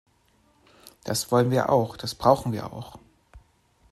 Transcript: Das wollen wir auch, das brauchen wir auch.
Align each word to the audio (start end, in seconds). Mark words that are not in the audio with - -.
Das 1.03 1.31
wollen 1.31 1.51
wir 1.51 1.69
auch, 1.69 1.95
das 1.95 2.15
brauchen 2.15 2.53
wir 2.53 2.73
auch. 2.73 2.97